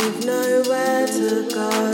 where 0.00 1.06
to 1.06 1.48
go. 1.52 1.92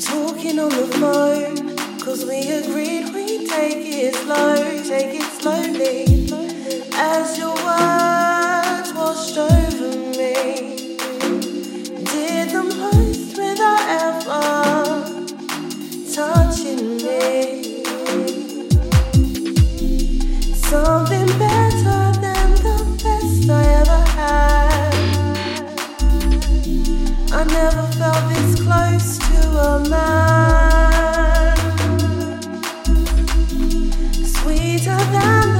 Talking 0.00 0.58
on 0.58 0.70
the 0.70 0.86
phone, 0.98 1.76
cause 2.00 2.24
we 2.24 2.40
agreed 2.50 3.14
we'd 3.14 3.48
take 3.48 3.86
it 3.86 4.14
slow, 4.14 4.56
take 4.82 5.20
it 5.20 5.30
slowly. 5.40 6.06
As 6.94 7.38
your 7.38 7.54
words 7.54 8.92
washed 8.94 9.38
over 9.38 9.96
me, 10.18 10.86
did 12.04 12.50
the 12.50 12.62
most 12.64 13.36
without 13.38 13.82
ever 14.02 14.42
touching 16.12 16.96
me. 16.96 17.84
Something 20.54 21.26
better 21.38 21.49
I 27.40 27.44
never 27.44 27.86
felt 27.92 28.28
this 28.28 28.60
close 28.60 29.16
to 29.16 29.48
a 29.56 29.88
man. 29.88 31.56
Sweeter 34.26 34.98
than 35.10 35.59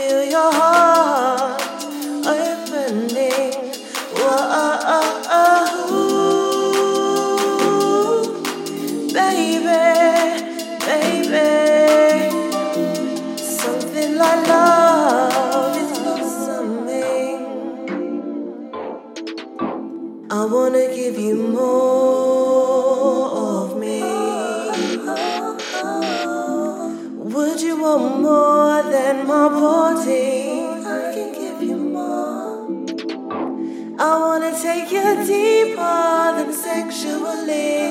feel 0.00 0.24
your 0.24 0.52
heart 0.52 1.60
opening. 2.26 3.52
Whoa, 4.16 5.42
baby, 9.18 9.82
baby. 10.88 11.48
Something 13.36 14.12
like 14.22 14.42
love 14.48 15.76
is 15.82 15.90
blossoming. 15.98 17.38
I 20.30 20.32
wanna 20.52 20.86
give 20.96 21.18
you 21.18 21.34
more 21.56 22.59
Would 27.50 27.62
you 27.62 27.82
want 27.82 28.20
more 28.20 28.80
than 28.84 29.26
my 29.26 29.48
body? 29.48 30.60
I 30.86 31.10
can 31.12 31.32
give 31.34 31.60
you 31.60 31.76
more. 31.76 32.68
I 33.98 34.18
wanna 34.20 34.52
take 34.56 34.92
you 34.92 35.02
deeper 35.26 36.22
than 36.36 36.52
sexually. 36.52 37.88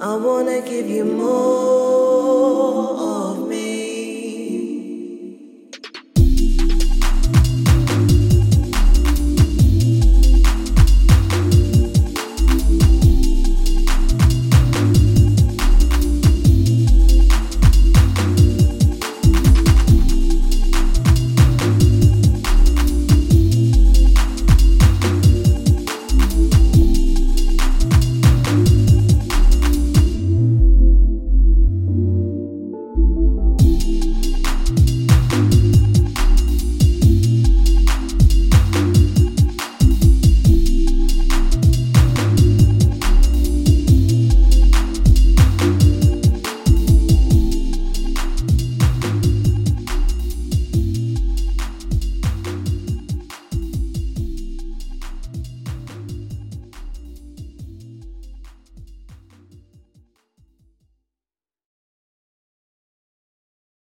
I 0.00 0.16
wanna 0.16 0.62
give 0.62 0.88
you 0.88 1.04
more 1.04 2.03